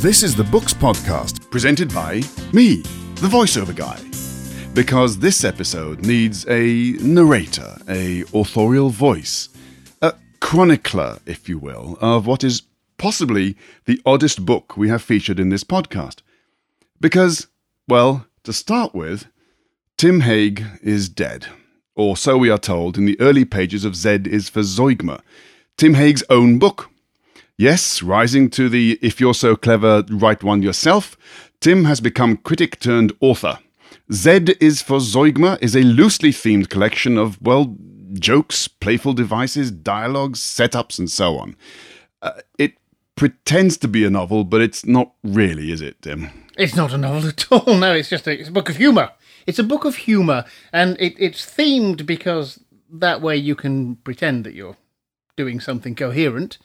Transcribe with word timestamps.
This 0.00 0.22
is 0.22 0.36
the 0.36 0.44
Books 0.44 0.72
Podcast, 0.72 1.50
presented 1.50 1.92
by 1.92 2.22
me, 2.52 2.82
the 3.16 3.26
voiceover 3.26 3.74
guy. 3.74 3.98
Because 4.72 5.18
this 5.18 5.42
episode 5.42 6.06
needs 6.06 6.46
a 6.46 6.92
narrator, 7.00 7.76
a 7.88 8.22
authorial 8.32 8.90
voice, 8.90 9.48
a 10.00 10.14
chronicler, 10.38 11.18
if 11.26 11.48
you 11.48 11.58
will, 11.58 11.98
of 12.00 12.28
what 12.28 12.44
is 12.44 12.62
possibly 12.96 13.56
the 13.86 14.00
oddest 14.06 14.46
book 14.46 14.76
we 14.76 14.88
have 14.88 15.02
featured 15.02 15.40
in 15.40 15.48
this 15.48 15.64
podcast. 15.64 16.20
Because, 17.00 17.48
well, 17.88 18.24
to 18.44 18.52
start 18.52 18.94
with, 18.94 19.26
Tim 19.96 20.20
Haigh 20.20 20.64
is 20.80 21.08
dead. 21.08 21.48
Or 21.96 22.16
so 22.16 22.38
we 22.38 22.50
are 22.50 22.58
told 22.58 22.98
in 22.98 23.04
the 23.04 23.20
early 23.20 23.44
pages 23.44 23.84
of 23.84 23.96
Z 23.96 24.20
is 24.26 24.48
for 24.48 24.60
Zeugma, 24.60 25.22
Tim 25.76 25.94
Haigh's 25.94 26.22
own 26.30 26.60
book. 26.60 26.88
Yes, 27.60 28.04
rising 28.04 28.50
to 28.50 28.68
the 28.68 29.00
if 29.02 29.20
you're 29.20 29.34
so 29.34 29.56
clever, 29.56 30.04
write 30.10 30.44
one 30.44 30.62
yourself, 30.62 31.16
Tim 31.58 31.86
has 31.86 32.00
become 32.00 32.36
critic 32.36 32.78
turned 32.78 33.12
author. 33.18 33.58
Z 34.12 34.54
is 34.60 34.80
for 34.80 34.98
Zeugma 34.98 35.60
is 35.60 35.74
a 35.74 35.82
loosely 35.82 36.30
themed 36.30 36.68
collection 36.68 37.18
of, 37.18 37.36
well, 37.42 37.76
jokes, 38.12 38.68
playful 38.68 39.12
devices, 39.12 39.72
dialogues, 39.72 40.38
setups, 40.38 41.00
and 41.00 41.10
so 41.10 41.36
on. 41.36 41.56
Uh, 42.22 42.40
it 42.60 42.74
pretends 43.16 43.76
to 43.78 43.88
be 43.88 44.04
a 44.04 44.10
novel, 44.10 44.44
but 44.44 44.60
it's 44.60 44.86
not 44.86 45.14
really, 45.24 45.72
is 45.72 45.80
it, 45.80 46.00
Tim? 46.02 46.30
It's 46.56 46.76
not 46.76 46.92
a 46.92 46.98
novel 46.98 47.28
at 47.28 47.50
all. 47.50 47.74
No, 47.74 47.92
it's 47.92 48.08
just 48.08 48.28
a, 48.28 48.38
it's 48.38 48.50
a 48.50 48.52
book 48.52 48.68
of 48.68 48.76
humour. 48.76 49.10
It's 49.48 49.58
a 49.58 49.64
book 49.64 49.84
of 49.84 49.96
humour, 49.96 50.44
and 50.72 50.96
it, 51.00 51.16
it's 51.18 51.44
themed 51.44 52.06
because 52.06 52.60
that 52.88 53.20
way 53.20 53.36
you 53.36 53.56
can 53.56 53.96
pretend 53.96 54.44
that 54.44 54.54
you're 54.54 54.76
doing 55.36 55.58
something 55.58 55.96
coherent, 55.96 56.58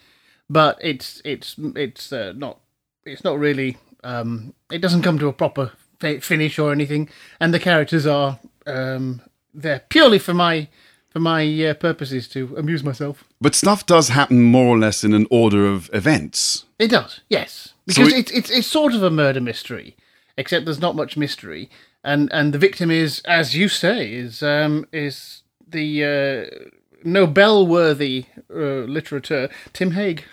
but 0.50 0.78
it's 0.82 1.22
it's 1.26 1.56
it's 1.76 2.12
uh, 2.14 2.34
not 2.36 2.60
it's 3.06 3.24
not 3.24 3.40
really. 3.40 3.78
Um, 4.04 4.54
it 4.72 4.80
doesn't 4.82 5.02
come 5.04 5.18
to 5.20 5.28
a 5.28 5.34
proper 5.34 5.72
fi- 6.00 6.20
finish 6.20 6.60
or 6.60 6.72
anything, 6.72 7.10
and 7.40 7.54
the 7.54 7.60
characters 7.60 8.05
are 8.05 8.40
um, 8.68 9.22
they're 9.54 9.84
purely 9.90 10.20
for 10.20 10.34
my 10.34 10.68
for 11.10 11.20
my 11.20 11.44
uh, 11.68 11.74
purposes 11.76 12.27
to 12.30 12.55
amuse 12.58 12.84
myself. 12.84 13.24
But 13.40 13.55
stuff 13.55 13.85
does 13.85 14.10
happen 14.10 14.41
more 14.41 14.76
or 14.76 14.80
less 14.80 15.04
in 15.04 15.13
an 15.13 15.27
order 15.30 15.66
of 15.68 15.90
events. 15.94 16.66
It 16.80 16.90
does, 16.90 17.22
yes, 17.30 17.74
because 17.85 18.12
it- 18.12 18.18
it's 18.20 18.32
it's 18.32 18.50
it's 18.52 18.68
sort 18.68 18.94
of 18.94 19.04
a 19.04 19.10
murder 19.12 19.40
mystery, 19.41 19.96
except 20.38 20.66
there's 20.66 20.82
not 20.82 20.96
much 20.96 21.16
mystery, 21.16 21.70
and 22.04 22.32
and 22.34 22.54
the 22.54 22.57
victim 22.60 22.91
is, 22.91 23.22
as 23.26 23.55
you 23.55 23.70
say, 23.70 24.12
is 24.12 24.44
um 24.44 24.85
is 24.91 25.44
the 25.66 26.04
uh, 26.04 26.70
Nobel-worthy 27.04 28.26
uh, 28.49 28.85
literateur 28.87 29.51
Tim 29.73 29.91
Haigh. 29.91 30.23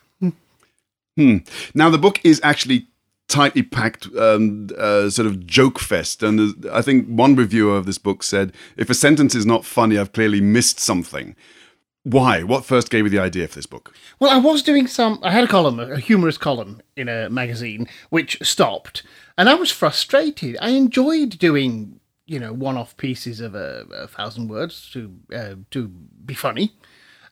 Hmm. 1.17 1.39
Now, 1.75 1.91
the 1.91 1.99
book 1.99 2.21
is 2.25 2.41
actually 2.43 2.87
tightly 3.29 3.63
packed, 3.63 4.07
um, 4.17 4.69
uh, 4.79 5.11
sort 5.11 5.27
of 5.27 5.47
joke 5.47 5.79
fest. 5.79 6.23
And 6.23 6.67
I 6.73 6.83
think 6.83 7.07
one 7.07 7.37
reviewer 7.37 7.77
of 7.77 7.87
this 7.87 7.99
book 7.99 8.23
said, 8.23 8.53
if 8.77 8.91
a 8.91 8.95
sentence 8.95 9.35
is 9.35 9.47
not 9.47 9.65
funny, 9.65 9.99
I've 9.99 10.13
clearly 10.13 10.41
missed 10.41 10.81
something. 10.81 11.37
Why? 12.03 12.43
What 12.43 12.65
first 12.65 12.91
gave 12.91 13.05
you 13.05 13.11
the 13.11 13.19
idea 13.19 13.47
for 13.47 13.57
this 13.57 13.67
book? 13.67 13.95
Well, 14.19 14.31
I 14.31 14.39
was 14.39 14.63
doing 14.63 14.87
some. 14.87 15.19
I 15.23 15.31
had 15.31 15.45
a 15.45 15.49
column, 15.49 15.79
a 15.79 15.99
humorous 15.99 16.39
column 16.39 16.81
in 16.97 17.11
a 17.11 17.29
magazine, 17.29 17.89
which 18.09 18.39
stopped, 18.43 19.03
and 19.37 19.51
I 19.51 19.55
was 19.55 19.71
frustrated. 19.71 20.57
I 20.63 20.71
enjoyed 20.71 21.39
doing, 21.39 22.00
you 22.31 22.39
know, 22.39 22.53
one-off 22.53 22.97
pieces 22.97 23.41
of 23.41 23.57
a, 23.57 23.85
a 23.93 24.07
thousand 24.07 24.47
words 24.47 24.89
to 24.93 25.13
uh, 25.35 25.55
to 25.73 25.89
be 25.89 26.35
funny, 26.35 26.73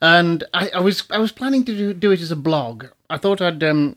and 0.02 0.42
I, 0.52 0.70
I 0.74 0.80
was 0.80 1.04
I 1.08 1.18
was 1.18 1.30
planning 1.30 1.64
to 1.66 1.76
do, 1.76 1.94
do 1.94 2.10
it 2.10 2.20
as 2.20 2.32
a 2.32 2.36
blog. 2.36 2.86
I 3.08 3.16
thought 3.16 3.40
I'd 3.40 3.62
um, 3.62 3.96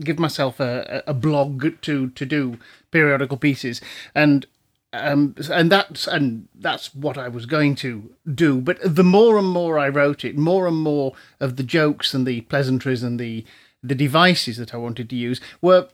give 0.00 0.18
myself 0.18 0.60
a, 0.60 1.02
a 1.06 1.14
blog 1.14 1.80
to 1.82 2.10
to 2.10 2.26
do 2.26 2.58
periodical 2.90 3.38
pieces, 3.38 3.80
and 4.14 4.44
um, 4.92 5.34
and 5.50 5.72
that's 5.72 6.06
and 6.06 6.48
that's 6.54 6.94
what 6.94 7.16
I 7.16 7.28
was 7.28 7.46
going 7.46 7.74
to 7.76 8.14
do. 8.34 8.60
But 8.60 8.78
the 8.84 9.04
more 9.04 9.38
and 9.38 9.48
more 9.48 9.78
I 9.78 9.88
wrote 9.88 10.22
it, 10.22 10.36
more 10.36 10.66
and 10.66 10.76
more 10.76 11.14
of 11.40 11.56
the 11.56 11.62
jokes 11.62 12.12
and 12.12 12.26
the 12.26 12.42
pleasantries 12.42 13.02
and 13.02 13.18
the 13.18 13.46
the 13.82 13.94
devices 13.94 14.58
that 14.58 14.74
I 14.74 14.76
wanted 14.76 15.08
to 15.10 15.16
use 15.16 15.40
were. 15.62 15.88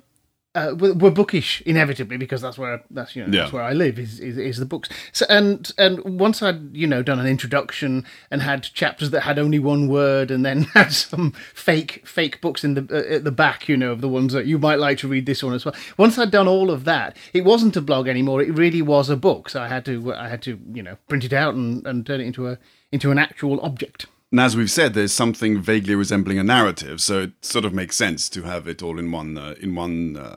Uh, 0.58 0.74
were, 0.74 1.10
bookish 1.10 1.62
inevitably 1.66 2.16
because 2.16 2.40
that's 2.40 2.58
where 2.58 2.82
that's 2.90 3.14
you 3.14 3.24
know 3.24 3.30
that's 3.30 3.52
where 3.52 3.62
I 3.62 3.72
live 3.72 3.98
is, 3.98 4.18
is 4.18 4.36
is 4.36 4.56
the 4.56 4.66
books. 4.66 4.88
So 5.12 5.24
and 5.28 5.70
and 5.78 6.18
once 6.18 6.42
I'd 6.42 6.76
you 6.76 6.86
know 6.86 7.02
done 7.02 7.20
an 7.20 7.26
introduction 7.26 8.04
and 8.30 8.42
had 8.42 8.64
chapters 8.64 9.10
that 9.10 9.20
had 9.20 9.38
only 9.38 9.58
one 9.58 9.88
word 9.88 10.30
and 10.30 10.44
then 10.44 10.62
had 10.74 10.92
some 10.92 11.32
fake 11.54 12.02
fake 12.06 12.40
books 12.40 12.64
in 12.64 12.74
the 12.74 12.88
uh, 12.90 13.14
at 13.14 13.24
the 13.24 13.30
back 13.30 13.68
you 13.68 13.76
know 13.76 13.92
of 13.92 14.00
the 14.00 14.08
ones 14.08 14.32
that 14.32 14.46
you 14.46 14.58
might 14.58 14.80
like 14.80 14.98
to 14.98 15.08
read 15.08 15.26
this 15.26 15.42
one 15.42 15.54
as 15.54 15.64
well. 15.64 15.74
Once 15.96 16.18
I'd 16.18 16.30
done 16.30 16.48
all 16.48 16.70
of 16.70 16.84
that, 16.84 17.16
it 17.32 17.44
wasn't 17.44 17.76
a 17.76 17.80
blog 17.80 18.08
anymore. 18.08 18.42
It 18.42 18.52
really 18.56 18.82
was 18.82 19.08
a 19.08 19.16
book. 19.16 19.48
So 19.50 19.62
I 19.62 19.68
had 19.68 19.84
to 19.84 20.14
I 20.14 20.28
had 20.28 20.42
to 20.42 20.58
you 20.72 20.82
know 20.82 20.96
print 21.08 21.24
it 21.24 21.32
out 21.32 21.54
and, 21.54 21.86
and 21.86 22.04
turn 22.04 22.20
it 22.20 22.26
into 22.26 22.48
a 22.48 22.58
into 22.90 23.10
an 23.10 23.18
actual 23.18 23.60
object. 23.60 24.06
And 24.30 24.40
as 24.40 24.56
we've 24.56 24.70
said, 24.70 24.92
there's 24.92 25.12
something 25.12 25.60
vaguely 25.60 25.94
resembling 25.94 26.38
a 26.38 26.44
narrative, 26.44 27.00
so 27.00 27.22
it 27.22 27.32
sort 27.40 27.64
of 27.64 27.72
makes 27.72 27.96
sense 27.96 28.28
to 28.30 28.42
have 28.42 28.68
it 28.68 28.82
all 28.82 28.98
in 28.98 29.10
one 29.10 29.38
uh, 29.38 29.54
in 29.60 29.74
one 29.74 30.16
uh, 30.16 30.36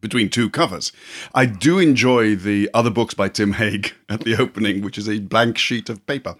between 0.00 0.28
two 0.28 0.48
covers. 0.50 0.92
I 1.34 1.46
do 1.46 1.78
enjoy 1.78 2.36
the 2.36 2.70
other 2.72 2.90
books 2.90 3.14
by 3.14 3.28
Tim 3.28 3.52
Haigh 3.52 3.92
at 4.08 4.20
the 4.20 4.36
opening, 4.36 4.82
which 4.82 4.98
is 4.98 5.08
a 5.08 5.18
blank 5.18 5.58
sheet 5.58 5.88
of 5.88 6.04
paper. 6.06 6.36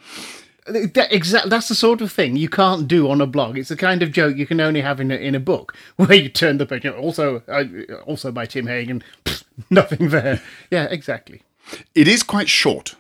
That, 0.67 1.09
exact, 1.11 1.49
that's 1.49 1.69
the 1.69 1.75
sort 1.75 2.03
of 2.03 2.13
thing 2.13 2.37
you 2.37 2.51
can't 2.51 2.87
do 2.87 3.11
on 3.11 3.23
a 3.23 3.27
blog. 3.27 3.57
It's 3.57 3.71
the 3.71 3.77
kind 3.77 4.03
of 4.03 4.13
joke 4.13 4.37
you 4.37 4.47
can 4.47 4.61
only 4.61 4.83
have 4.83 5.01
in 5.01 5.11
a, 5.11 5.15
in 5.15 5.35
a 5.35 5.41
book, 5.41 5.75
where 5.97 6.15
you 6.15 6.29
turn 6.29 6.59
the 6.59 6.67
page. 6.67 6.87
Also, 6.87 7.43
uh, 7.49 7.65
also 8.05 8.31
by 8.31 8.47
Tim 8.47 8.67
Hagen, 8.67 9.03
nothing 9.71 10.11
there. 10.11 10.43
Yeah, 10.71 10.85
exactly. 10.85 11.43
It 11.95 12.07
is 12.07 12.23
quite 12.23 12.49
short. 12.49 12.97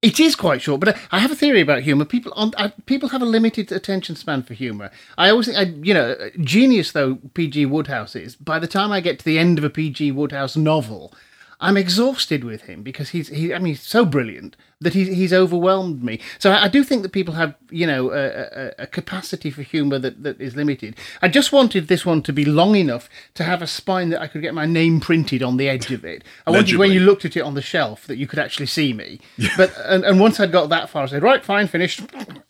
It 0.00 0.20
is 0.20 0.36
quite 0.36 0.62
short, 0.62 0.80
but 0.80 0.96
I- 1.10 1.18
have 1.18 1.32
a 1.32 1.34
theory 1.34 1.60
about 1.60 1.82
humor. 1.82 2.04
People 2.04 2.32
on 2.36 2.52
I, 2.56 2.68
people 2.86 3.08
have 3.08 3.20
a 3.22 3.26
limited 3.26 3.72
attention 3.72 4.14
span 4.14 4.44
for 4.44 4.54
humor. 4.54 4.90
I 5.16 5.28
always 5.30 5.46
think, 5.46 5.58
I, 5.58 5.62
you 5.82 5.92
know, 5.92 6.16
genius 6.40 6.92
though 6.92 7.16
P.G. 7.34 7.66
Wodehouse 7.66 8.14
is. 8.14 8.36
By 8.36 8.60
the 8.60 8.68
time 8.68 8.92
I 8.92 9.00
get 9.00 9.18
to 9.18 9.24
the 9.24 9.38
end 9.40 9.58
of 9.58 9.64
a 9.64 9.70
P.G. 9.70 10.12
Wodehouse 10.12 10.56
novel, 10.56 11.12
I'm 11.60 11.76
exhausted 11.76 12.44
with 12.44 12.62
him 12.62 12.82
because 12.82 13.10
he's 13.10 13.28
he. 13.28 13.52
I 13.52 13.58
mean, 13.58 13.74
he's 13.74 13.82
so 13.82 14.04
brilliant 14.04 14.56
that 14.80 14.94
he's 14.94 15.08
he's 15.08 15.32
overwhelmed 15.32 16.04
me. 16.04 16.20
So 16.38 16.52
I, 16.52 16.64
I 16.64 16.68
do 16.68 16.84
think 16.84 17.02
that 17.02 17.10
people 17.10 17.34
have 17.34 17.56
you 17.70 17.86
know 17.86 18.12
a, 18.12 18.26
a, 18.26 18.72
a 18.78 18.86
capacity 18.86 19.50
for 19.50 19.62
humor 19.62 19.98
that, 19.98 20.22
that 20.22 20.40
is 20.40 20.54
limited. 20.54 20.94
I 21.20 21.28
just 21.28 21.52
wanted 21.52 21.88
this 21.88 22.06
one 22.06 22.22
to 22.22 22.32
be 22.32 22.44
long 22.44 22.76
enough 22.76 23.08
to 23.34 23.44
have 23.44 23.60
a 23.60 23.66
spine 23.66 24.10
that 24.10 24.20
I 24.20 24.28
could 24.28 24.42
get 24.42 24.54
my 24.54 24.66
name 24.66 25.00
printed 25.00 25.42
on 25.42 25.56
the 25.56 25.68
edge 25.68 25.90
of 25.90 26.04
it. 26.04 26.22
I 26.46 26.50
wanted 26.52 26.76
when 26.76 26.92
you 26.92 27.00
looked 27.00 27.24
at 27.24 27.36
it 27.36 27.40
on 27.40 27.54
the 27.54 27.62
shelf 27.62 28.06
that 28.06 28.18
you 28.18 28.26
could 28.26 28.38
actually 28.38 28.66
see 28.66 28.92
me. 28.92 29.20
But 29.56 29.72
and, 29.84 30.04
and 30.04 30.20
once 30.20 30.38
I'd 30.38 30.52
got 30.52 30.68
that 30.68 30.88
far, 30.90 31.02
I 31.02 31.06
said, 31.06 31.22
right, 31.22 31.44
fine, 31.44 31.66
finished, 31.66 32.02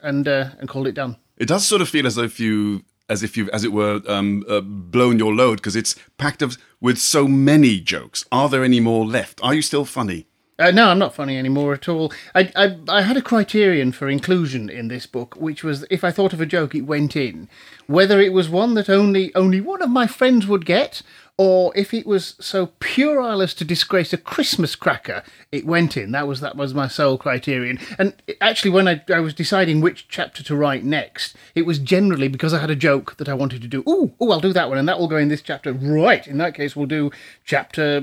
and 0.03 0.29
uh, 0.29 0.51
and 0.59 0.69
called 0.69 0.87
it 0.87 0.93
done. 0.93 1.17
It 1.39 1.49
does 1.49 1.67
sort 1.67 1.81
of 1.81 1.89
feel 1.89 2.07
as 2.07 2.19
if 2.19 2.41
you, 2.41 2.83
as 3.09 3.23
if 3.23 3.37
you've, 3.37 3.49
as 3.51 3.65
it 3.65 3.73
were, 3.73 4.03
um, 4.07 4.45
uh, 4.49 4.61
blown 4.61 5.19
your 5.19 5.35
load 5.35 5.57
because 5.57 5.77
it's 5.77 5.95
packed 6.17 6.43
of, 6.43 6.59
with 6.81 6.99
so 6.99 7.27
many 7.27 7.81
jokes. 7.81 8.25
Are 8.31 8.49
there 8.49 8.65
any 8.65 8.81
more 8.81 9.07
left? 9.07 9.41
Are 9.43 9.55
you 9.55 9.63
still 9.63 9.85
funny? 9.85 10.27
Uh, 10.61 10.73
no, 10.73 10.89
I'm 10.89 10.99
not 10.99 11.15
funny 11.15 11.39
anymore 11.39 11.73
at 11.73 11.89
all. 11.89 12.13
I, 12.35 12.51
I 12.57 12.77
I 12.89 13.03
had 13.03 13.17
a 13.17 13.23
criterion 13.23 13.93
for 13.93 14.09
inclusion 14.09 14.69
in 14.69 14.89
this 14.89 15.07
book, 15.07 15.37
which 15.37 15.63
was 15.63 15.87
if 15.89 16.03
I 16.03 16.11
thought 16.11 16.33
of 16.33 16.41
a 16.41 16.47
joke, 16.47 16.75
it 16.75 16.81
went 16.81 17.15
in, 17.15 17.49
whether 17.87 18.21
it 18.21 18.33
was 18.33 18.49
one 18.49 18.75
that 18.75 18.91
only 18.91 19.33
only 19.37 19.61
one 19.61 19.83
of 19.83 19.91
my 19.91 20.09
friends 20.09 20.49
would 20.49 20.67
get, 20.67 21.03
or 21.39 21.73
if 21.77 21.95
it 21.95 22.05
was 22.05 22.35
so 22.41 22.67
puerile 22.81 23.41
as 23.41 23.55
to 23.55 23.65
disgrace 23.65 24.13
a 24.13 24.19
Christmas 24.19 24.75
cracker, 24.75 25.23
it 25.53 25.65
went 25.65 25.97
in. 25.97 26.11
That 26.11 26.27
was 26.27 26.41
that 26.41 26.57
was 26.57 26.75
my 26.75 26.89
sole 26.89 27.17
criterion. 27.17 27.79
And 27.99 28.15
actually, 28.41 28.73
when 28.73 28.89
I 28.89 29.03
I 29.09 29.21
was 29.21 29.33
deciding 29.33 29.81
which 29.81 30.09
chapter 30.09 30.43
to 30.43 30.57
write 30.57 30.85
next, 30.85 31.37
it 31.55 31.63
was 31.63 31.79
generally 31.79 32.27
because 32.27 32.53
I 32.53 32.59
had 32.59 32.71
a 32.71 32.77
joke 32.77 33.17
that 33.19 33.29
I 33.29 33.35
wanted 33.35 33.63
to 33.63 33.69
do. 33.69 33.85
Ooh, 33.89 34.13
ooh, 34.21 34.33
I'll 34.33 34.41
do 34.41 34.53
that 34.53 34.69
one, 34.69 34.79
and 34.79 34.89
that 34.89 34.99
will 34.99 35.09
go 35.09 35.17
in 35.17 35.29
this 35.29 35.41
chapter. 35.41 35.73
Right. 35.73 36.27
In 36.27 36.39
that 36.39 36.55
case, 36.55 36.75
we'll 36.75 36.87
do 36.87 37.13
chapter 37.45 38.03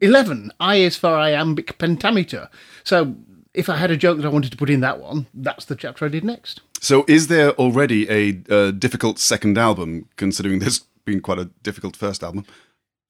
11. 0.00 0.52
I 0.58 0.76
is 0.76 0.96
for 0.96 1.14
iambic 1.14 1.78
pentameter. 1.78 2.50
So 2.82 3.14
if 3.54 3.68
I 3.68 3.76
had 3.76 3.90
a 3.90 3.96
joke 3.96 4.18
that 4.18 4.26
I 4.26 4.30
wanted 4.30 4.50
to 4.50 4.56
put 4.56 4.70
in 4.70 4.80
that 4.80 5.00
one, 5.00 5.26
that's 5.32 5.64
the 5.64 5.76
chapter 5.76 6.04
I 6.04 6.08
did 6.08 6.24
next. 6.24 6.60
So, 6.80 7.04
is 7.08 7.26
there 7.26 7.52
already 7.52 8.08
a 8.08 8.40
uh, 8.48 8.70
difficult 8.70 9.18
second 9.18 9.58
album, 9.58 10.08
considering 10.16 10.60
this 10.60 10.82
being 11.08 11.20
quite 11.20 11.38
a 11.38 11.50
difficult 11.62 11.96
first 11.96 12.22
album? 12.22 12.44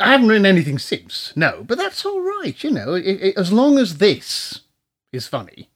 I 0.01 0.13
haven't 0.13 0.29
written 0.29 0.47
anything 0.47 0.79
since, 0.79 1.33
no, 1.35 1.65
but 1.67 1.77
that's 1.77 2.05
all 2.07 2.21
right, 2.21 2.63
you 2.63 2.71
know. 2.71 2.95
It, 2.95 3.21
it, 3.21 3.37
as 3.37 3.53
long 3.53 3.79
as 3.79 3.99
this 3.99 4.61
is 5.13 5.27
funny, 5.27 5.69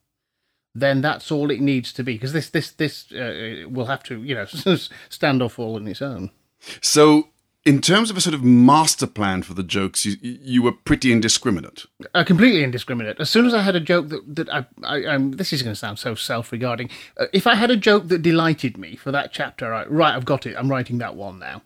then 0.73 1.01
that's 1.01 1.29
all 1.31 1.51
it 1.51 1.59
needs 1.59 1.91
to 1.93 2.03
be. 2.03 2.13
Because 2.13 2.31
this, 2.31 2.49
this, 2.49 2.71
this 2.71 3.11
uh, 3.11 3.65
will 3.69 3.87
have 3.87 4.03
to, 4.03 4.23
you 4.23 4.35
know, 4.35 4.45
stand 5.09 5.41
off 5.41 5.59
all 5.59 5.75
on 5.75 5.87
its 5.87 6.01
own. 6.01 6.31
So, 6.79 7.27
in 7.65 7.81
terms 7.81 8.09
of 8.09 8.15
a 8.15 8.21
sort 8.21 8.33
of 8.33 8.43
master 8.43 9.07
plan 9.07 9.43
for 9.43 9.53
the 9.53 9.63
jokes, 9.63 10.05
you, 10.05 10.15
you 10.21 10.63
were 10.63 10.71
pretty 10.71 11.11
indiscriminate. 11.11 11.85
uh, 12.13 12.23
completely 12.23 12.63
indiscriminate. 12.63 13.19
As 13.19 13.29
soon 13.29 13.45
as 13.45 13.53
I 13.53 13.61
had 13.61 13.75
a 13.75 13.81
joke 13.81 14.07
that 14.09 14.35
that 14.35 14.49
I, 14.49 14.65
I 14.83 15.05
um, 15.05 15.31
this 15.31 15.51
is 15.51 15.61
going 15.61 15.73
to 15.73 15.79
sound 15.79 15.99
so 15.99 16.15
self-regarding. 16.15 16.89
Uh, 17.17 17.25
if 17.33 17.45
I 17.45 17.55
had 17.55 17.71
a 17.71 17.77
joke 17.77 18.07
that 18.07 18.21
delighted 18.21 18.77
me 18.77 18.95
for 18.95 19.11
that 19.11 19.33
chapter, 19.33 19.73
I, 19.73 19.85
right, 19.85 20.15
I've 20.15 20.25
got 20.25 20.45
it. 20.45 20.55
I'm 20.57 20.69
writing 20.69 20.97
that 20.99 21.15
one 21.15 21.39
now. 21.39 21.61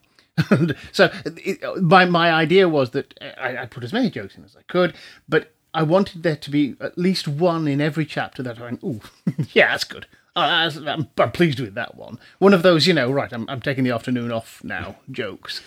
So 0.92 1.10
it, 1.24 1.82
my 1.82 2.04
my 2.04 2.32
idea 2.32 2.68
was 2.68 2.90
that 2.90 3.14
I, 3.40 3.58
I 3.58 3.66
put 3.66 3.84
as 3.84 3.92
many 3.92 4.10
jokes 4.10 4.36
in 4.36 4.44
as 4.44 4.56
I 4.56 4.62
could, 4.62 4.94
but 5.28 5.52
I 5.74 5.82
wanted 5.82 6.22
there 6.22 6.36
to 6.36 6.50
be 6.50 6.76
at 6.80 6.96
least 6.98 7.28
one 7.28 7.68
in 7.68 7.80
every 7.80 8.06
chapter 8.06 8.42
that 8.42 8.58
I 8.58 8.62
went, 8.62 8.82
"Ooh, 8.82 9.00
yeah, 9.52 9.70
that's 9.70 9.84
good." 9.84 10.06
That's, 10.34 10.76
I'm, 10.76 11.08
I'm 11.18 11.32
pleased 11.32 11.58
with 11.58 11.74
that 11.74 11.96
one. 11.96 12.18
One 12.38 12.54
of 12.54 12.62
those, 12.62 12.86
you 12.86 12.94
know, 12.94 13.10
right? 13.10 13.32
I'm 13.32 13.48
I'm 13.48 13.60
taking 13.60 13.84
the 13.84 13.90
afternoon 13.90 14.30
off 14.32 14.62
now. 14.62 14.96
Jokes. 15.10 15.60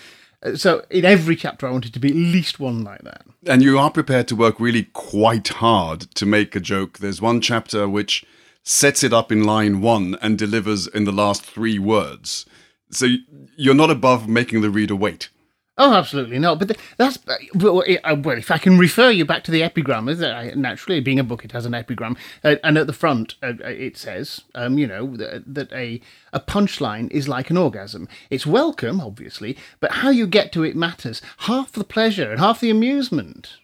Uh, 0.44 0.56
So 0.56 0.85
in 0.89 1.06
every 1.06 1.35
chapter, 1.35 1.67
I 1.67 1.71
wanted 1.71 1.94
to 1.94 2.00
be 2.00 2.09
at 2.09 2.15
least 2.15 2.59
one 2.59 2.83
like 2.83 3.01
that. 3.03 3.24
And 3.45 3.62
you 3.62 3.77
are 3.77 3.91
prepared 3.91 4.27
to 4.29 4.35
work 4.35 4.59
really 4.59 4.83
quite 4.94 5.50
hard 5.50 6.01
to 6.15 6.25
make 6.25 6.56
a 6.56 6.59
joke. 6.59 7.00
There's 7.00 7.21
one 7.21 7.41
chapter 7.41 7.88
which 7.89 8.25
sets 8.63 9.03
it 9.03 9.13
up 9.13 9.31
in 9.31 9.44
line 9.44 9.81
one 9.81 10.15
and 10.21 10.38
delivers 10.38 10.88
in 10.88 11.03
the 11.06 11.12
last 11.12 11.44
three 11.44 11.79
words. 11.79 12.45
So 12.91 13.07
you're 13.55 13.75
not 13.75 13.89
above 13.89 14.27
making 14.27 14.61
the 14.61 14.69
reader 14.69 14.95
wait. 14.95 15.29
Oh, 15.77 15.93
absolutely 15.93 16.38
not. 16.38 16.59
But 16.59 16.77
that's 16.97 17.17
well, 17.55 17.83
uh, 18.03 18.15
well. 18.21 18.38
If 18.38 18.51
I 18.51 18.57
can 18.57 18.77
refer 18.77 19.09
you 19.09 19.25
back 19.25 19.43
to 19.45 19.51
the 19.51 19.63
epigram, 19.63 20.09
is 20.09 20.19
that 20.19 20.57
naturally 20.57 20.99
being 20.99 21.17
a 21.17 21.23
book, 21.23 21.45
it 21.45 21.53
has 21.53 21.65
an 21.65 21.73
epigram, 21.73 22.17
uh, 22.43 22.57
and 22.63 22.77
at 22.77 22.88
the 22.88 22.93
front 22.93 23.35
uh, 23.41 23.53
it 23.63 23.97
says, 23.97 24.41
um, 24.53 24.77
you 24.77 24.85
know, 24.85 25.15
that, 25.17 25.43
that 25.47 25.71
a 25.71 26.01
a 26.33 26.39
punchline 26.39 27.09
is 27.09 27.29
like 27.29 27.49
an 27.49 27.57
orgasm. 27.57 28.07
It's 28.29 28.45
welcome, 28.45 28.99
obviously, 28.99 29.57
but 29.79 29.91
how 29.91 30.09
you 30.09 30.27
get 30.27 30.51
to 30.53 30.63
it 30.63 30.75
matters. 30.75 31.21
Half 31.39 31.71
the 31.71 31.85
pleasure 31.85 32.29
and 32.29 32.39
half 32.39 32.59
the 32.59 32.69
amusement 32.69 33.55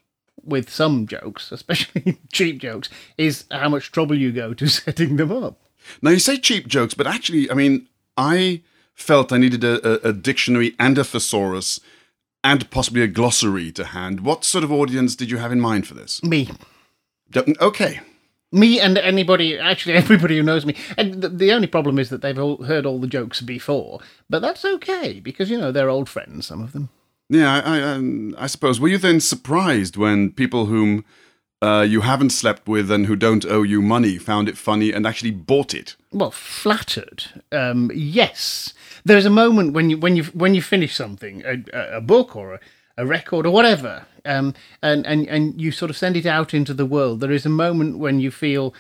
with 0.44 0.70
some 0.70 1.08
jokes, 1.08 1.52
especially 1.52 2.20
cheap 2.32 2.60
jokes, 2.60 2.90
is 3.18 3.46
how 3.52 3.70
much 3.70 3.92
trouble 3.92 4.18
you 4.18 4.32
go 4.32 4.54
to 4.54 4.68
setting 4.68 5.18
them 5.18 5.32
up. 5.32 5.60
Now 6.02 6.12
you 6.12 6.20
say 6.20 6.38
cheap 6.38 6.68
jokes, 6.68 6.94
but 6.94 7.06
actually, 7.06 7.52
I 7.52 7.54
mean, 7.54 7.88
I 8.18 8.64
felt 8.98 9.32
I 9.32 9.38
needed 9.38 9.64
a, 9.64 10.08
a, 10.08 10.10
a 10.10 10.14
dictionary 10.14 10.76
and 10.78 10.98
a 10.98 11.04
thesaurus 11.04 11.80
and 12.44 12.70
possibly 12.72 13.02
a 13.02 13.08
glossary 13.08 13.72
to 13.74 13.86
hand. 13.86 14.22
What 14.22 14.44
sort 14.44 14.64
of 14.64 14.72
audience 14.72 15.16
did 15.16 15.32
you 15.32 15.38
have 15.38 15.52
in 15.52 15.62
mind 15.62 15.88
for 15.88 15.94
this? 15.94 16.22
Me, 16.24 16.50
Okay. 17.36 18.00
Me 18.52 18.80
and 18.80 18.98
anybody, 18.98 19.60
actually 19.60 19.94
everybody 20.04 20.38
who 20.38 20.44
knows 20.44 20.66
me. 20.66 20.76
And 20.98 21.22
the, 21.22 21.30
the 21.30 21.52
only 21.52 21.68
problem 21.68 22.00
is 22.00 22.10
that 22.10 22.22
they've 22.22 22.40
all 22.40 22.64
heard 22.64 22.86
all 22.86 23.00
the 23.00 23.08
jokes 23.08 23.42
before. 23.42 24.00
But 24.30 24.42
that's 24.42 24.64
okay 24.64 25.20
because 25.20 25.50
you 25.50 25.58
know 25.58 25.72
they're 25.72 25.90
old 25.90 26.10
friends, 26.10 26.48
some 26.48 26.62
of 26.64 26.72
them. 26.72 26.90
Yeah, 27.30 27.54
I, 27.54 27.78
I, 27.78 27.82
um, 27.82 28.36
I 28.38 28.48
suppose. 28.48 28.80
Were 28.80 28.88
you 28.88 28.98
then 28.98 29.20
surprised 29.20 29.98
when 29.98 30.32
people 30.32 30.68
whom 30.68 31.04
uh, 31.62 31.86
you 31.88 32.02
haven't 32.02 32.30
slept 32.30 32.70
with 32.70 32.90
and 32.90 33.06
who 33.08 33.18
don't 33.18 33.46
owe 33.46 33.64
you 33.64 33.82
money 33.82 34.18
found 34.18 34.48
it 34.48 34.58
funny 34.58 34.94
and 34.94 35.06
actually 35.06 35.32
bought 35.32 35.74
it? 35.74 35.98
Well, 36.14 36.32
flattered. 36.32 37.26
Um, 37.52 37.92
yes, 37.94 38.74
there's 39.08 39.26
a 39.26 39.30
moment 39.32 39.74
when 39.74 39.90
you 39.90 39.98
when 39.98 40.16
you 40.16 40.24
when 40.26 40.56
you 40.56 40.62
finish 40.62 40.96
something, 40.96 41.44
a, 41.46 41.98
a- 41.98 42.02
book 42.02 42.36
or 42.36 42.56
a, 42.56 42.60
a 42.98 43.06
record 43.06 43.46
or 43.46 43.52
whatever, 43.52 44.06
um, 44.26 44.54
and 44.82 45.06
and 45.08 45.28
and 45.28 45.60
you 45.62 45.72
sort 45.72 45.90
of 45.92 45.98
send 45.98 46.16
it 46.18 46.26
out 46.26 46.54
into 46.54 46.74
the 46.74 46.86
world. 46.86 47.20
There 47.20 47.32
is 47.32 47.46
a 47.46 47.50
moment 47.50 47.98
when 48.00 48.20
you 48.20 48.32
feel 48.32 48.74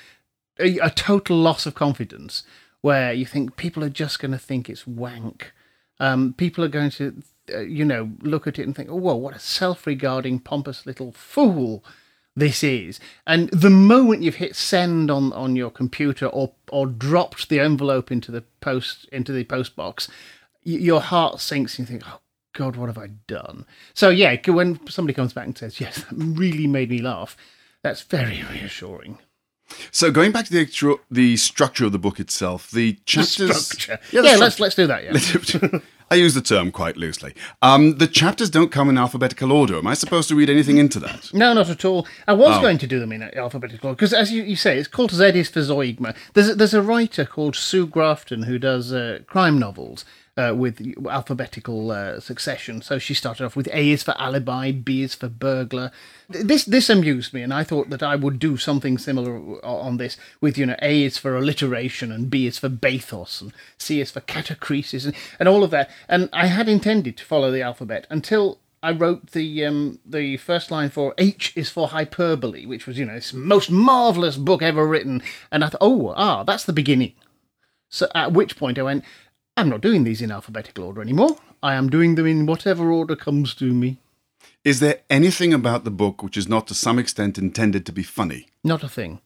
a, 0.59 0.77
a 0.79 0.89
total 0.89 1.38
loss 1.38 1.65
of 1.65 1.75
confidence, 1.75 2.44
where 2.81 3.13
you 3.13 3.25
think 3.25 3.56
people 3.57 3.83
are 3.83 3.89
just 3.89 4.19
going 4.19 4.31
to 4.31 4.38
think 4.39 4.69
it's 4.69 4.88
wank. 4.88 5.53
Um, 6.00 6.33
people 6.33 6.63
are 6.63 6.68
going 6.69 6.91
to, 6.91 7.23
uh, 7.53 7.62
you 7.62 7.83
know, 7.85 8.12
look 8.21 8.47
at 8.47 8.59
it 8.59 8.63
and 8.68 8.75
think, 8.75 8.89
"Oh, 8.89 8.95
whoa, 8.95 9.15
what 9.15 9.35
a 9.35 9.39
self-regarding, 9.39 10.39
pompous 10.39 10.85
little 10.85 11.12
fool." 11.12 11.83
This 12.37 12.63
is. 12.63 12.99
And 13.25 13.49
the 13.49 13.71
moment 13.71 14.21
you've 14.21 14.35
hit 14.35 14.55
send 14.55 15.09
on, 15.09 15.33
on 15.33 15.55
your 15.55 15.71
computer 15.71 16.27
or 16.27 16.53
or 16.69 16.85
dropped 16.85 17.49
the 17.49 17.59
envelope 17.59 18.11
into 18.11 18.31
the 18.31 18.43
post 18.61 19.09
into 19.11 19.31
the 19.31 19.43
post 19.43 19.75
box, 19.75 20.07
your 20.63 21.01
heart 21.01 21.39
sinks 21.39 21.77
and 21.79 21.89
you 21.89 21.97
think, 21.99 22.07
oh 22.07 22.19
God, 22.53 22.75
what 22.75 22.87
have 22.87 22.97
I 22.97 23.07
done? 23.27 23.65
So 23.95 24.09
yeah, 24.09 24.37
when 24.45 24.85
somebody 24.87 25.15
comes 25.15 25.33
back 25.33 25.47
and 25.47 25.57
says, 25.57 25.81
yes, 25.81 26.03
that 26.03 26.15
really 26.15 26.67
made 26.67 26.91
me 26.91 27.01
laugh, 27.01 27.35
that's 27.81 28.03
very 28.03 28.43
reassuring. 28.51 29.17
So 29.91 30.11
going 30.11 30.31
back 30.31 30.45
to 30.45 30.53
the 30.53 30.61
actual, 30.61 30.99
the 31.11 31.37
structure 31.37 31.85
of 31.85 31.91
the 31.91 31.99
book 31.99 32.19
itself, 32.19 32.71
the 32.71 32.93
chapters. 33.05 33.65
Structure. 33.67 33.99
Yeah, 34.11 34.21
Yeah, 34.21 34.33
the 34.35 34.39
let's 34.39 34.59
let's 34.59 34.75
do 34.75 34.87
that. 34.87 35.03
Yeah. 35.03 35.79
I 36.09 36.15
use 36.15 36.33
the 36.33 36.41
term 36.41 36.71
quite 36.71 36.95
loosely. 36.95 37.33
Um, 37.61 37.97
the 37.97 38.07
chapters 38.07 38.49
don't 38.49 38.71
come 38.71 38.87
in 38.89 38.97
alphabetical 38.97 39.51
order. 39.51 39.77
Am 39.77 39.87
I 39.87 39.93
supposed 39.93 40.29
to 40.29 40.35
read 40.35 40.49
anything 40.49 40.77
into 40.77 40.99
that? 41.01 41.33
No, 41.33 41.51
not 41.53 41.69
at 41.69 41.83
all. 41.83 42.07
I 42.29 42.31
was 42.33 42.55
Oh. 42.57 42.61
going 42.61 42.77
to 42.77 42.87
do 42.87 42.97
them 42.97 43.11
in 43.11 43.23
alphabetical 43.23 43.89
order 43.89 43.95
because, 43.97 44.13
as 44.13 44.31
you, 44.31 44.41
you 44.43 44.55
say, 44.55 44.77
it's 44.79 44.87
called 44.87 45.11
Z 45.11 45.25
is 45.37 45.49
for 45.49 45.59
Zoigma. 45.59 46.15
There's 46.33 46.47
a, 46.51 46.55
there's 46.55 46.73
a 46.73 46.81
writer 46.81 47.25
called 47.25 47.57
Sue 47.57 47.85
Grafton 47.85 48.43
who 48.43 48.57
does 48.57 48.93
uh, 48.93 49.19
crime 49.27 49.59
novels 49.59 50.05
uh, 50.37 50.53
with 50.55 50.95
alphabetical 51.09 51.91
uh, 51.91 52.19
succession. 52.19 52.81
So 52.81 52.99
she 52.99 53.13
started 53.13 53.45
off 53.45 53.55
with 53.55 53.67
A 53.73 53.89
is 53.89 54.03
for 54.03 54.13
alibi, 54.19 54.71
B 54.71 55.01
is 55.01 55.15
for 55.15 55.29
burglar. 55.29 55.91
This 56.29 56.63
this 56.65 56.89
amused 56.89 57.33
me, 57.33 57.41
and 57.41 57.53
I 57.53 57.63
thought 57.63 57.89
that 57.89 58.03
I 58.03 58.15
would 58.15 58.37
do 58.37 58.57
something 58.57 58.97
similar 58.97 59.63
on 59.65 59.97
this. 59.97 60.17
With 60.39 60.57
you 60.57 60.65
know, 60.67 60.75
A 60.81 61.03
is 61.03 61.17
for 61.17 61.35
alliteration, 61.35 62.11
and 62.11 62.29
B 62.29 62.45
is 62.45 62.59
for 62.59 62.69
bathos, 62.69 63.41
and 63.41 63.53
C 63.77 63.99
is 63.99 64.11
for 64.11 64.21
catachresis, 64.21 65.05
and, 65.05 65.15
and 65.39 65.49
all 65.49 65.63
of 65.63 65.71
that. 65.71 65.89
And 66.07 66.29
I 66.31 66.47
had 66.47 66.69
intended 66.69 67.17
to 67.17 67.25
follow 67.25 67.51
the 67.51 67.61
alphabet 67.61 68.05
until 68.09 68.59
I 68.83 68.91
wrote 68.91 69.31
the 69.31 69.65
um, 69.65 69.99
the 70.05 70.37
first 70.37 70.69
line 70.69 70.89
for 70.89 71.15
H 71.17 71.51
is 71.55 71.69
for 71.69 71.87
hyperbole, 71.87 72.65
which 72.65 72.85
was 72.85 72.99
you 72.99 73.05
know 73.05 73.15
this 73.15 73.33
most 73.33 73.71
marvelous 73.71 74.37
book 74.37 74.61
ever 74.61 74.85
written, 74.85 75.23
and 75.51 75.63
I 75.63 75.69
thought, 75.69 75.81
oh 75.81 76.13
ah, 76.15 76.43
that's 76.43 76.65
the 76.65 76.73
beginning. 76.73 77.13
So 77.89 78.07
at 78.13 78.33
which 78.33 78.57
point 78.57 78.77
I 78.77 78.83
went, 78.83 79.05
I'm 79.57 79.69
not 79.69 79.81
doing 79.81 80.04
these 80.04 80.21
in 80.21 80.31
alphabetical 80.31 80.83
order 80.83 81.01
anymore. 81.01 81.38
I 81.63 81.74
am 81.74 81.89
doing 81.89 82.13
them 82.13 82.27
in 82.27 82.45
whatever 82.45 82.92
order 82.92 83.15
comes 83.15 83.56
to 83.56 83.74
me. 83.74 83.98
Is 84.63 84.80
there 84.80 85.00
anything 85.09 85.51
about 85.54 85.83
the 85.83 85.92
book 85.92 86.21
which 86.21 86.38
is 86.38 86.48
not 86.48 86.68
to 86.68 86.75
some 86.75 87.00
extent 87.00 87.39
intended 87.39 87.86
to 87.88 87.92
be 87.92 88.04
funny? 88.04 88.48
Not 88.63 88.83
a 88.83 88.89
thing. 88.89 89.19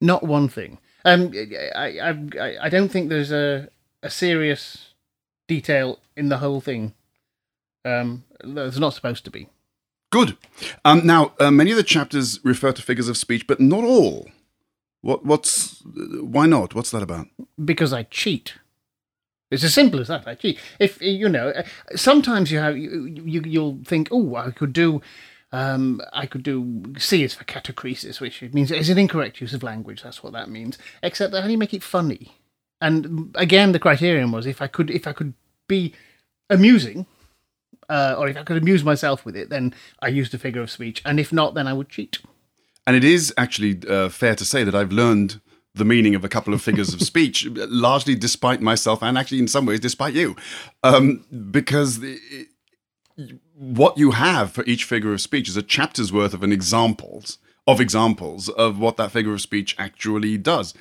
Not 0.00 0.22
one 0.22 0.48
thing. 0.48 0.78
Um, 1.04 1.32
I, 1.74 1.98
I, 2.00 2.56
I, 2.62 2.68
don't 2.68 2.88
think 2.88 3.08
there's 3.08 3.32
a, 3.32 3.68
a 4.02 4.10
serious 4.10 4.94
detail 5.48 5.98
in 6.16 6.28
the 6.28 6.38
whole 6.38 6.60
thing. 6.60 6.94
Um, 7.84 8.24
there's 8.44 8.78
not 8.78 8.94
supposed 8.94 9.24
to 9.24 9.30
be. 9.30 9.48
Good. 10.10 10.36
Um, 10.84 11.06
now, 11.06 11.32
uh, 11.40 11.50
many 11.50 11.70
of 11.72 11.76
the 11.76 11.82
chapters 11.82 12.38
refer 12.44 12.72
to 12.72 12.82
figures 12.82 13.08
of 13.08 13.16
speech, 13.16 13.46
but 13.46 13.60
not 13.60 13.84
all. 13.84 14.28
What? 15.00 15.24
What's? 15.24 15.82
uh, 15.82 16.24
Why 16.24 16.46
not? 16.46 16.74
What's 16.74 16.90
that 16.90 17.02
about? 17.02 17.26
because 17.64 17.92
I 17.92 18.04
cheat. 18.04 18.54
It's 19.50 19.64
as 19.64 19.74
simple 19.74 20.00
as 20.00 20.08
that. 20.08 20.26
actually. 20.26 20.58
If 20.78 21.00
you 21.00 21.28
know, 21.28 21.52
sometimes 21.96 22.52
you 22.52 22.58
have 22.58 22.76
you, 22.76 23.06
you 23.06 23.42
you'll 23.44 23.78
think, 23.84 24.08
oh, 24.10 24.36
I 24.36 24.50
could 24.50 24.72
do, 24.72 25.00
um, 25.52 26.02
I 26.12 26.26
could 26.26 26.42
do 26.42 26.82
C 26.98 27.22
is 27.22 27.34
for 27.34 27.44
catachresis, 27.44 28.20
which 28.20 28.42
means 28.52 28.70
it's 28.70 28.90
an 28.90 28.98
incorrect 28.98 29.40
use 29.40 29.54
of 29.54 29.62
language. 29.62 30.02
That's 30.02 30.22
what 30.22 30.34
that 30.34 30.50
means. 30.50 30.78
Except 31.02 31.32
that 31.32 31.40
how 31.40 31.46
do 31.46 31.52
you 31.52 31.58
make 31.58 31.74
it 31.74 31.82
funny? 31.82 32.36
And 32.80 33.34
again, 33.34 33.72
the 33.72 33.78
criterion 33.78 34.32
was 34.32 34.46
if 34.46 34.60
I 34.60 34.66
could 34.66 34.90
if 34.90 35.06
I 35.06 35.12
could 35.12 35.34
be 35.66 35.94
amusing. 36.50 37.06
Uh, 37.90 38.14
or 38.18 38.28
if 38.28 38.36
I 38.36 38.42
could 38.42 38.58
amuse 38.58 38.84
myself 38.84 39.24
with 39.24 39.34
it, 39.34 39.48
then 39.48 39.74
I 40.02 40.08
used 40.08 40.34
a 40.34 40.38
figure 40.38 40.60
of 40.60 40.70
speech, 40.70 41.00
and 41.06 41.18
if 41.18 41.32
not, 41.32 41.54
then 41.54 41.66
I 41.66 41.72
would 41.72 41.88
cheat. 41.88 42.18
And 42.86 42.94
it 42.94 43.02
is 43.02 43.32
actually 43.38 43.80
uh, 43.88 44.10
fair 44.10 44.34
to 44.34 44.44
say 44.44 44.62
that 44.62 44.74
I've 44.74 44.92
learned 44.92 45.40
the 45.78 45.84
meaning 45.84 46.14
of 46.14 46.24
a 46.24 46.28
couple 46.28 46.52
of 46.52 46.62
figures 46.62 46.92
of 46.92 47.00
speech, 47.02 47.46
largely 47.46 48.14
despite 48.14 48.60
myself, 48.60 49.02
and 49.02 49.16
actually 49.16 49.38
in 49.38 49.48
some 49.48 49.66
ways 49.66 49.80
despite 49.80 50.14
you, 50.14 50.36
um, 50.82 51.24
because 51.50 52.00
the, 52.00 52.18
what 53.54 53.96
you 53.96 54.12
have 54.12 54.52
for 54.52 54.64
each 54.64 54.84
figure 54.84 55.12
of 55.12 55.20
speech 55.20 55.48
is 55.48 55.56
a 55.56 55.62
chapter's 55.62 56.12
worth 56.12 56.34
of 56.34 56.42
an 56.42 56.52
examples 56.52 57.38
of 57.66 57.80
examples 57.80 58.48
of 58.48 58.78
what 58.78 58.96
that 58.96 59.10
figure 59.10 59.34
of 59.34 59.40
speech 59.40 59.76
actually 59.78 60.38
does. 60.38 60.72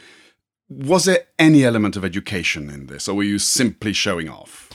Was 0.70 1.06
there 1.06 1.26
any 1.38 1.64
element 1.64 1.96
of 1.96 2.06
education 2.06 2.70
in 2.70 2.88
this, 2.88 3.08
or 3.08 3.16
were 3.16 3.24
you 3.24 3.40
simply 3.40 3.94
showing 3.94 4.30
off? 4.30 4.68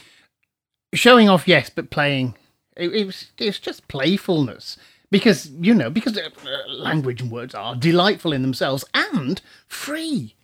showing 0.95 1.29
off, 1.29 1.49
yes, 1.49 1.71
but 1.71 1.91
playing. 1.91 2.35
It, 2.77 2.95
it 2.95 3.05
was 3.07 3.33
it's 3.39 3.59
just 3.59 3.89
playfulness 3.89 4.79
because 5.13 5.51
you 5.61 5.75
know 5.75 5.91
because 5.91 6.19
uh, 6.19 6.29
language 6.69 7.21
and 7.21 7.31
words 7.31 7.55
are 7.55 7.77
delightful 7.77 8.33
in 8.33 8.43
themselves 8.43 8.85
and 8.95 9.41
free. 9.69 10.35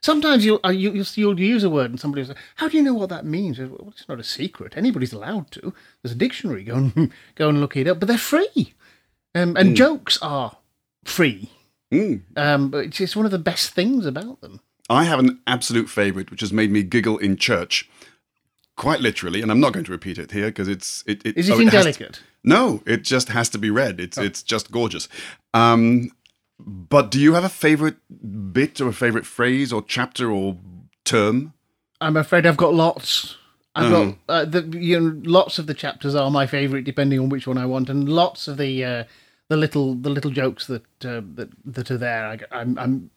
Sometimes 0.00 0.44
you'll, 0.44 0.58
uh, 0.64 0.70
you, 0.70 0.92
you'll 0.92 1.06
you'll 1.14 1.40
use 1.40 1.62
a 1.62 1.70
word 1.70 1.90
and 1.90 2.00
somebody 2.00 2.22
will 2.22 2.34
say, 2.34 2.40
"How 2.56 2.68
do 2.68 2.76
you 2.76 2.82
know 2.82 2.94
what 2.94 3.10
that 3.10 3.26
means?" 3.26 3.58
Well, 3.58 3.88
it's 3.88 4.08
not 4.08 4.18
a 4.18 4.24
secret. 4.24 4.76
Anybody's 4.76 5.12
allowed 5.12 5.50
to. 5.52 5.74
There's 6.02 6.14
a 6.14 6.18
dictionary. 6.18 6.64
Go 6.64 6.76
and 6.76 7.12
go 7.34 7.48
and 7.48 7.60
look 7.60 7.76
it 7.76 7.86
up. 7.86 8.00
But 8.00 8.08
they're 8.08 8.16
free, 8.16 8.74
um, 9.34 9.56
and 9.56 9.76
jokes 9.76 10.18
are 10.22 10.56
free. 11.04 11.50
Mm. 11.92 12.22
Um, 12.36 12.70
but 12.70 12.86
it's, 12.86 13.00
it's 13.00 13.16
one 13.16 13.26
of 13.26 13.32
the 13.32 13.38
best 13.38 13.74
things 13.74 14.06
about 14.06 14.40
them. 14.40 14.60
I 14.88 15.04
have 15.04 15.18
an 15.18 15.40
absolute 15.46 15.90
favorite, 15.90 16.30
which 16.30 16.40
has 16.40 16.52
made 16.52 16.70
me 16.70 16.82
giggle 16.82 17.18
in 17.18 17.36
church, 17.36 17.88
quite 18.76 19.00
literally, 19.00 19.42
and 19.42 19.50
I'm 19.50 19.60
not 19.60 19.72
going 19.72 19.84
to 19.84 19.92
repeat 19.92 20.18
it 20.18 20.30
here 20.32 20.46
because 20.46 20.68
it's 20.68 21.04
it. 21.06 21.22
it 21.24 21.36
Is 21.36 21.48
it 21.48 21.52
oh, 21.52 21.56
has 21.58 21.70
to- 21.70 21.76
indelicate? 21.78 22.20
no, 22.44 22.82
it 22.86 23.02
just 23.02 23.28
has 23.28 23.48
to 23.50 23.58
be 23.58 23.70
read. 23.70 24.00
It's 24.00 24.18
it's 24.18 24.42
just 24.42 24.70
gorgeous. 24.70 25.08
Um, 25.54 26.10
but 26.58 27.10
do 27.10 27.20
you 27.20 27.34
have 27.34 27.44
a 27.44 27.48
favorite 27.48 27.96
bit 28.52 28.80
or 28.80 28.88
a 28.88 28.92
favorite 28.92 29.26
phrase 29.26 29.72
or 29.72 29.82
chapter 29.82 30.30
or 30.30 30.58
term? 31.04 31.52
I'm 32.00 32.16
afraid 32.16 32.46
I've 32.46 32.56
got 32.56 32.74
lots. 32.74 33.36
I've 33.74 33.90
got 33.90 34.16
uh, 34.28 34.44
the 34.44 34.62
you 34.78 35.00
know 35.00 35.20
lots 35.24 35.58
of 35.58 35.66
the 35.66 35.74
chapters 35.74 36.14
are 36.14 36.30
my 36.30 36.46
favourite 36.46 36.84
depending 36.84 37.18
on 37.18 37.28
which 37.30 37.46
one 37.46 37.56
I 37.58 37.66
want, 37.66 37.88
and 37.88 38.08
lots 38.08 38.46
of 38.46 38.58
the 38.58 38.84
uh, 38.84 39.04
the 39.48 39.56
little 39.56 39.94
the 39.94 40.10
little 40.10 40.30
jokes 40.30 40.66
that 40.66 40.82
uh, 41.04 41.22
that 41.34 41.48
that 41.64 41.90
are 41.90 41.96
there. 41.98 42.26
I, 42.26 42.38
I'm 42.60 42.78
I'm 42.78 43.10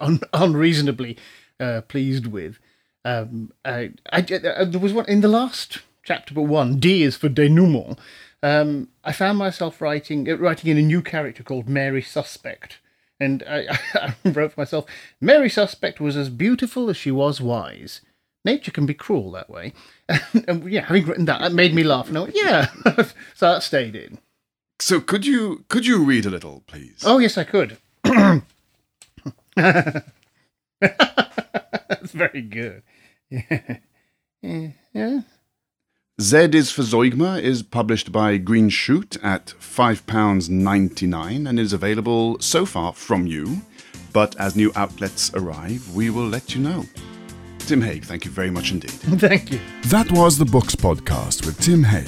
un, 0.00 0.20
unreasonably 0.32 1.18
uh, 1.58 1.80
pleased 1.82 2.26
with. 2.26 2.58
Um, 3.06 3.52
I, 3.64 3.92
I, 4.10 4.18
uh, 4.18 4.64
there 4.64 4.80
was 4.80 4.92
one 4.92 5.04
in 5.06 5.20
the 5.20 5.28
last 5.28 5.78
chapter, 6.02 6.34
but 6.34 6.42
one 6.42 6.80
D 6.80 7.04
is 7.04 7.16
for 7.16 7.28
denouement. 7.28 8.00
Um, 8.42 8.88
I 9.04 9.12
found 9.12 9.38
myself 9.38 9.80
writing 9.80 10.28
uh, 10.28 10.36
writing 10.36 10.72
in 10.72 10.76
a 10.76 10.82
new 10.82 11.02
character 11.02 11.44
called 11.44 11.68
Mary 11.68 12.02
Suspect, 12.02 12.78
and 13.20 13.44
I, 13.48 13.78
I 13.94 14.14
wrote 14.24 14.54
for 14.54 14.60
myself: 14.60 14.86
Mary 15.20 15.48
Suspect 15.48 16.00
was 16.00 16.16
as 16.16 16.30
beautiful 16.30 16.90
as 16.90 16.96
she 16.96 17.12
was 17.12 17.40
wise. 17.40 18.00
Nature 18.44 18.72
can 18.72 18.86
be 18.86 18.94
cruel 18.94 19.30
that 19.30 19.48
way. 19.48 19.72
and 20.48 20.68
yeah, 20.68 20.86
having 20.86 21.06
written 21.06 21.26
that, 21.26 21.40
that 21.40 21.52
made 21.52 21.74
me 21.74 21.84
laugh. 21.84 22.08
And 22.08 22.18
I 22.18 22.22
went, 22.22 22.36
yeah, 22.36 22.66
so 23.34 23.52
that 23.52 23.62
stayed 23.62 23.94
in. 23.94 24.18
So 24.80 25.00
could 25.00 25.24
you 25.24 25.64
could 25.68 25.86
you 25.86 26.02
read 26.02 26.26
a 26.26 26.30
little, 26.30 26.64
please? 26.66 27.04
Oh 27.06 27.18
yes, 27.18 27.38
I 27.38 27.44
could. 27.44 27.78
That's 31.96 32.12
very 32.12 32.42
good. 32.42 32.82
Yeah. 34.42 34.42
yeah. 34.92 35.20
Z 36.18 36.36
is 36.54 36.70
for 36.70 36.80
Zeugma 36.82 37.42
is 37.42 37.62
published 37.62 38.10
by 38.10 38.38
Green 38.38 38.70
Shoot 38.70 39.18
at 39.22 39.52
£5.99 39.60 41.46
and 41.48 41.60
is 41.60 41.74
available 41.74 42.40
so 42.40 42.64
far 42.64 42.94
from 42.94 43.26
you. 43.26 43.60
But 44.14 44.34
as 44.40 44.56
new 44.56 44.72
outlets 44.74 45.30
arrive, 45.34 45.94
we 45.94 46.08
will 46.08 46.26
let 46.26 46.54
you 46.54 46.62
know. 46.62 46.86
Tim 47.58 47.82
Haigh, 47.82 48.00
thank 48.00 48.24
you 48.24 48.30
very 48.30 48.50
much 48.50 48.70
indeed. 48.70 48.90
Thank 48.92 49.50
you. 49.50 49.58
That 49.86 50.10
was 50.12 50.38
the 50.38 50.44
Books 50.44 50.76
Podcast 50.76 51.44
with 51.44 51.60
Tim 51.60 51.82
Haigh. 51.82 52.06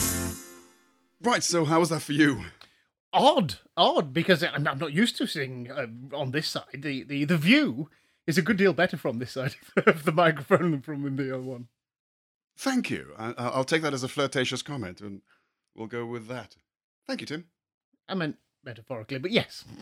Right, 1.22 1.42
so 1.42 1.64
how 1.64 1.80
was 1.80 1.90
that 1.90 2.02
for 2.02 2.12
you? 2.12 2.44
Odd, 3.12 3.56
odd, 3.76 4.12
because 4.12 4.42
I'm, 4.42 4.66
I'm 4.66 4.78
not 4.78 4.92
used 4.92 5.16
to 5.18 5.26
seeing 5.26 5.70
uh, 5.70 5.86
on 6.16 6.30
this 6.30 6.48
side. 6.48 6.64
The, 6.82 7.04
the, 7.04 7.24
the 7.24 7.36
view 7.36 7.90
is 8.26 8.38
a 8.38 8.42
good 8.42 8.56
deal 8.56 8.72
better 8.72 8.96
from 8.96 9.18
this 9.18 9.32
side 9.32 9.54
of 9.86 10.04
the 10.04 10.12
microphone 10.12 10.70
than 10.70 10.82
from 10.82 11.16
the 11.16 11.34
other 11.34 11.42
one. 11.42 11.68
Thank 12.56 12.90
you. 12.90 13.12
I, 13.18 13.34
I'll 13.36 13.64
take 13.64 13.82
that 13.82 13.94
as 13.94 14.02
a 14.02 14.08
flirtatious 14.08 14.62
comment 14.62 15.00
and 15.00 15.22
we'll 15.74 15.86
go 15.86 16.06
with 16.06 16.28
that. 16.28 16.56
Thank 17.06 17.20
you, 17.20 17.26
Tim. 17.26 17.46
I 18.08 18.14
meant 18.14 18.36
metaphorically, 18.64 19.18
but 19.18 19.30
yes. 19.30 19.64